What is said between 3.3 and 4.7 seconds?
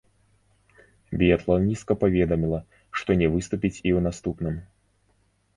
выступіць і ў наступным.